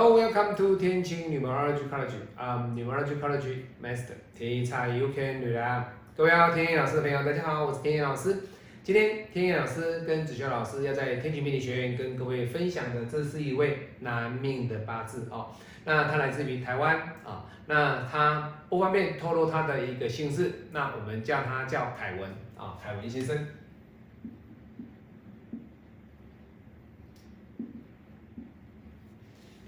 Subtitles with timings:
[0.00, 2.12] Hello, welcome to 天晴 Numerology College.
[2.38, 5.84] I'm Numerology College Master 天才 You Can 女人。
[6.16, 8.44] 各位好，天野老师的朋友，大家好，我是天野老师。
[8.84, 15.48] 今天天野老师跟子修老师要在天晴命理学院跟各位分享的，这是一位男命的八字哦。
[15.84, 23.48] 那他来自于台湾啊，那他不方便透露他的一个姓氏，那我们叫他叫凯文啊，凯文先生。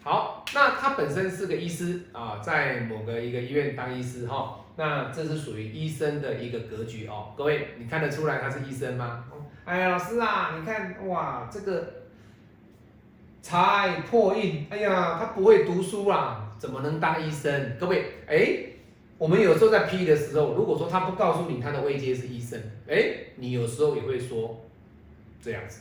[0.00, 7.34] 好，那他本身是个医师啊，在某个一个医院当医师哈，那这是属于医生的一个格局哦。
[7.36, 9.22] 各位，你看得出来他是医生吗？
[9.66, 11.92] 哎呀，老师啊，你看哇，这个
[13.42, 17.76] 才破印，哎呀，他不会读书啦，怎么能当医生？
[17.78, 18.60] 各位，哎，
[19.18, 24.64] 我们有时候在批的时候，如果说他不告诉你他的位阶是医生，哎，你有时候也会说
[25.42, 25.80] 这样子，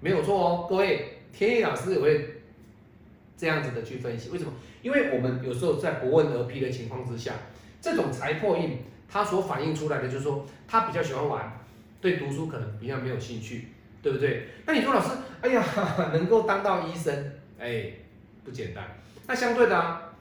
[0.00, 0.66] 没有错哦。
[0.68, 2.31] 各位，天意老师也会。
[3.42, 4.52] 这样子的去分析，为什么？
[4.82, 7.32] 因为我们有时候在不问而批的情况之下，
[7.80, 11.60] 这种财破印，它所反映出来的就是说，他比较喜欢玩，
[12.00, 13.66] 对读书可能比较没有兴趣，
[14.00, 14.46] 对不对？
[14.64, 15.08] 那你说老师，
[15.40, 15.60] 哎呀，
[16.14, 17.86] 能够当到医生，哎，
[18.44, 18.96] 不简单。
[19.26, 20.14] 那相对的啊，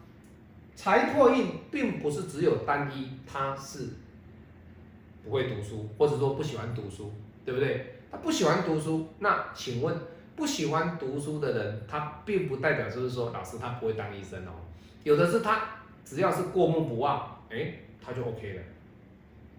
[0.75, 3.87] 财破印并不是只有单一，他是
[5.23, 7.13] 不会读书，或者说不喜欢读书，
[7.45, 7.97] 对不对？
[8.09, 9.95] 他不喜欢读书，那请问？
[10.41, 14.53] 不喜欢读书的人，他并不代表就是说老师他不会当医生哦。
[15.03, 15.67] 有的是他
[16.03, 18.63] 只要是过目不忘，哎，他就 OK 了。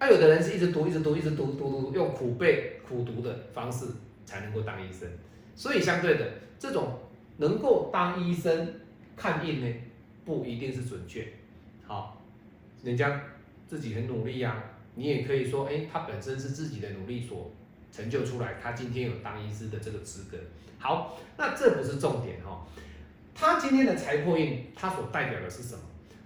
[0.01, 3.87] 那有的人是一直读，一直读，一直读，读读读用苦背苦读的方式
[4.25, 5.09] 才能够当医生。
[5.55, 6.99] 所以相对的，这种
[7.37, 8.75] 能够当医生
[9.17, 9.73] 看病呢，
[10.25, 11.29] 不一定是准确。
[11.87, 12.21] 好，
[12.83, 13.23] 人家
[13.69, 14.61] 自己很努力呀，
[14.97, 17.53] 你也可以说，哎，他本身是自己的努力所。
[17.93, 20.39] 成就出来，他今天有当医师的这个资格。
[20.79, 22.67] 好，那这不是重点哈。
[23.35, 25.81] 他今天的财破印，他所代表的是什么？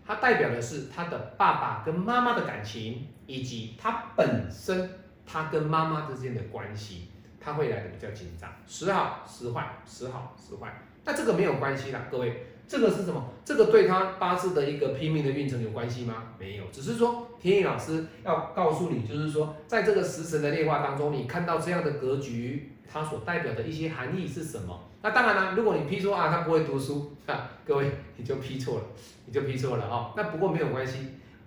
[0.06, 4.88] 他代表的是他的爸爸跟妈妈的感情，以及他本身
[5.26, 7.08] 他跟妈妈之间的关系，
[7.40, 10.72] 他会来的比较紧张，时好时坏，时好时坏。
[11.04, 12.46] 那这个没有关系啦，各位。
[12.68, 13.22] 这个是什么？
[13.44, 16.24] 这个对他八字的一个拼命的运程有关系吗？
[16.38, 24.80] 没有，只是说天意老师要告诉你，就是说，在这个时辰的列化当中，你看到这样的格局，它所代表的一些含义是什么？
[25.00, 28.84] 那当然了，如果你批说啊，他不会读书， 哈，各位你就批错了，
[29.26, 30.12] 你就批错了哈。
[30.16, 30.98] 那不过没有关系，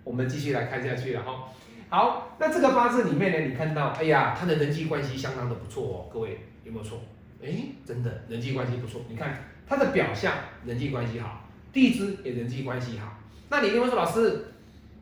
[0.06, 1.50] 我们继续来看下去了哈。
[1.90, 6.97] 好，那这个八字里面呢，你看到，哎呀，他的人际关系相当的不错哦，各位有没有错？
[7.44, 7.50] 哎，
[7.86, 9.38] 真的人际关系不错，你看。
[9.69, 10.34] 他的表象
[10.66, 13.19] 人际关系好，地支也人际关系好。
[13.50, 14.46] 那你一定会说，老师，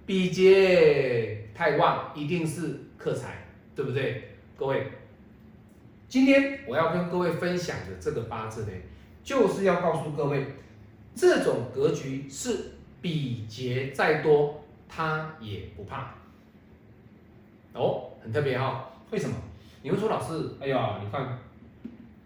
[0.05, 4.35] 比劫太旺，一定是克财，对不对？
[4.57, 4.91] 各位，
[6.09, 8.72] 今天我要跟各位分享的这个八字呢，
[9.23, 10.45] 就是要告诉各位，
[11.16, 16.13] 这种格局是比劫再多，他也不怕。
[17.72, 19.35] 哦，很特别哈，为什么？
[19.81, 21.39] 你会说，老师，哎呀，你看。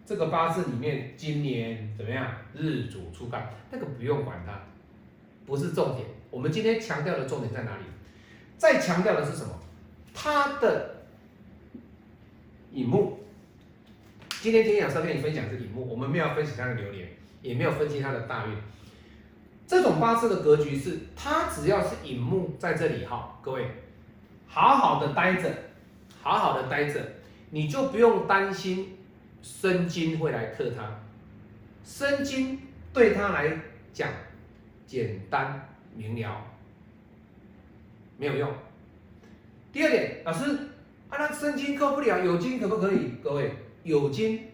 [0.05, 2.27] 这个八字里面，今年怎么样？
[2.53, 4.59] 日主出干，那个不用管它，
[5.45, 6.07] 不是重点。
[6.29, 7.83] 我们今天强调的重点在哪里？
[8.57, 9.53] 再强调的是什么？
[10.13, 11.03] 它的
[12.71, 13.19] 引木。
[14.41, 17.07] 今天天养生跟你分享是引木，我们没有分析它的流年，
[17.41, 18.55] 也没有分析它的大运。
[19.67, 23.67] 这种八字的格局是，它只要是引木在这里哈，各位
[24.47, 25.49] 好好的待着，
[26.21, 26.99] 好好的待着，
[27.51, 28.97] 你就不用担心。
[29.41, 30.99] 生金会来克他，
[31.83, 32.59] 生金
[32.93, 33.59] 对他来
[33.93, 34.09] 讲
[34.85, 36.43] 简单明了，
[38.17, 38.53] 没有用。
[39.71, 40.43] 第二点，老师，
[41.09, 43.13] 啊，那生金克不了，有金可不可以？
[43.23, 43.51] 各位，
[43.83, 44.47] 有金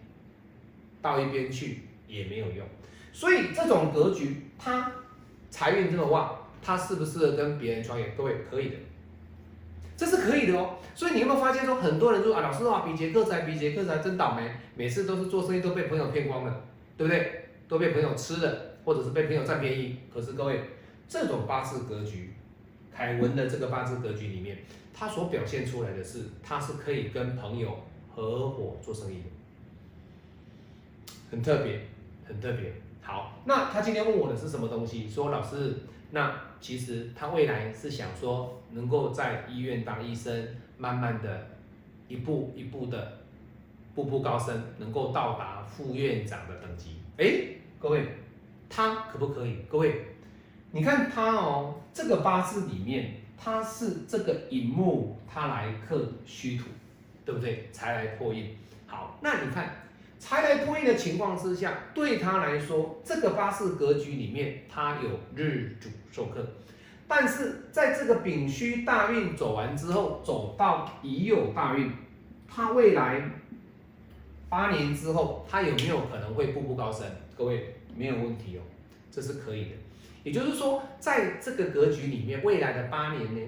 [1.02, 2.66] 到一边去也没有用。
[3.12, 4.92] 所以这种格局，他
[5.50, 8.14] 财运这么旺，他适不适合跟别人创业？
[8.16, 8.76] 各位，可以的。
[9.98, 16.64] 这是可以的哦，所以你有没有发现说，很多人说啊，老师啊，比劫克财，比劫克财真倒霉，每次都是做生意都被朋友骗光了，
[16.96, 17.48] 对不对？
[17.66, 19.96] 都被朋友吃了，或者是被朋友占便宜。
[20.14, 20.60] 可是各位，
[21.08, 22.32] 这种八字格局，
[22.94, 24.58] 凯文的这个八字格局里面，
[24.94, 27.76] 他所表现出来的是，他是可以跟朋友
[28.14, 29.28] 合伙做生意的，
[31.32, 31.80] 很特别，
[32.24, 32.72] 很特别。
[33.02, 35.10] 好，那他今天问我的是什么东西？
[35.10, 35.74] 说老师。
[36.10, 41.46] 那其实他未来是想说，能够在医院当医生，慢慢的，
[42.08, 43.18] 一步一步的，
[43.94, 46.96] 步步高升，能够到达副院长的等级。
[47.18, 48.06] 哎，各位，
[48.68, 49.58] 他可不可以？
[49.68, 50.06] 各位，
[50.70, 56.68] 你看他哦，这个八字里面，他是这个寅木，他来克虚土，
[57.24, 57.68] 对不对？
[57.70, 58.56] 才来破印。
[58.86, 59.87] 好，那你看
[60.18, 66.44] 财来破印的情况之下，对他来说，这个八字格局里面，他有日主受克，
[67.06, 71.92] 但是在这个丙戌大运走完之后，走到乙酉大运，
[72.48, 73.22] 他未来
[74.48, 77.06] 八年之后，他有没有可能会步步高升？
[77.36, 78.60] 各位没有问题哦，
[79.10, 79.70] 这是可以的。
[80.24, 83.40] 也就是说，在这个格局里面，未来的八年呢，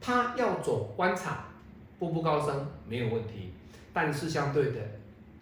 [0.00, 1.44] 他要走官场，
[2.00, 3.52] 步步高升没有问题，
[3.92, 4.80] 但是相对的。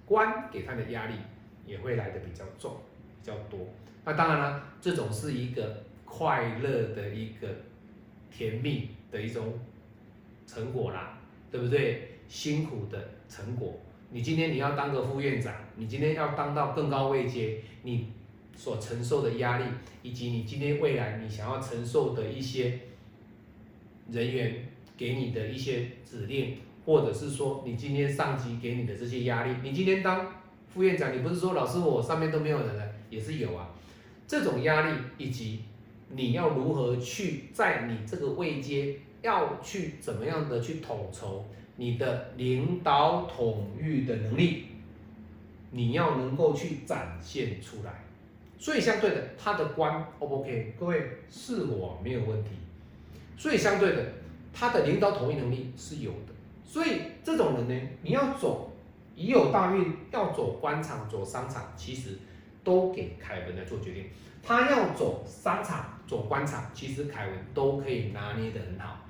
[0.07, 1.15] 官给他的压力
[1.67, 2.77] 也会来的比较重，
[3.23, 3.61] 比较多。
[4.05, 7.49] 那当然了，这种是一个快乐的一个
[8.31, 9.59] 甜蜜的一种
[10.47, 11.19] 成果啦，
[11.51, 12.11] 对不对？
[12.29, 13.81] 辛苦的成果。
[14.11, 18.13] 你今天你要当个副院长，你今天要当到更高位阶，你
[18.57, 19.65] 所承受的压力，
[20.03, 22.79] 以及你今天未来你想要承受的一些
[24.11, 26.59] 人员给你的一些指令。
[26.85, 30.27] 或者是说，你今天上级给你的这些压力，你今天当
[30.69, 33.71] 副院长，你不是说老师我上面都没有人了，也是有啊。
[34.27, 35.61] 这种压力以及
[36.11, 41.45] 你要如何去在你这个位阶要去怎么样的去统筹
[41.77, 44.65] 你的领导统御的能力，
[45.71, 48.05] 你要能够去展现出来。
[48.59, 50.75] 所以相对的，他的官 O 不 OK？
[50.79, 52.51] 各位是我没有问题。
[53.37, 54.05] 所以相对的，
[54.53, 56.34] 他的领导统御能力是有的。
[56.67, 58.73] 所以这种人呢，你要走
[59.15, 62.19] 已有大运，要走官场、走商场，其实
[62.65, 64.07] 都给凯文来做决定。
[64.43, 69.07] 他要走商场、走官场，其实凯文都可以拿捏的很好，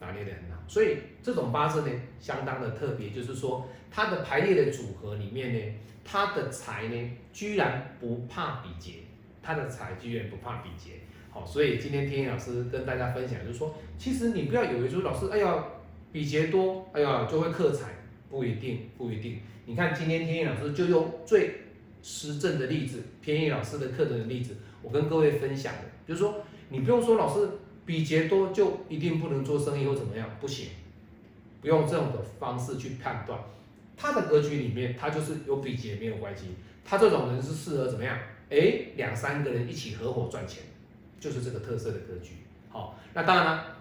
[0.00, 0.62] 拿捏的很好。
[0.66, 9.00] 所以这种八字呢，相当的特别，就是说它的排列的组合里面呢，它的财呢，居然不怕比劫，
[9.42, 10.92] 它的财居然不怕比劫。
[11.30, 15.64] 好，所以今天天意老师跟大家分享，就是说，其实你不要以为说老师，哎呀。
[16.16, 17.90] 比劫多，哎呀，就会克财，
[18.30, 19.38] 不一定，不一定。
[19.66, 21.60] 你看今天天意老师就用最
[22.02, 26.36] 实证的例子，天意老师的课程的例子，我跟各位分享的，就是说，
[26.70, 27.46] 你不用说老师
[27.84, 30.68] 比劫多就一定不能做生意或怎么样，不行，
[31.60, 33.38] 不用这种的方式去判断。
[33.94, 36.46] 他的格局里面，他就是有比劫没有关系，
[36.82, 38.18] 他这种人是适合怎么样？
[38.48, 40.62] 哎，两三个人一起合伙赚钱，
[41.20, 42.36] 就是这个特色的格局。
[42.70, 43.76] 好，那当然了，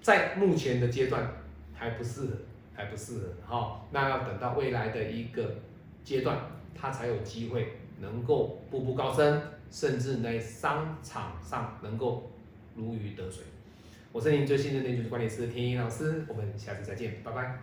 [0.00, 1.28] 在目前的阶段。
[1.76, 2.28] 还不是，
[2.74, 5.56] 还不适合，哈，那要等到未来的一个
[6.02, 6.38] 阶段，
[6.74, 9.40] 他才有机会能够步步高升，
[9.70, 12.30] 甚至在商场上能够
[12.74, 13.44] 如鱼得水。
[14.12, 17.58] 我是您最信任的就是管理师天一老师，我们下次再见，拜拜。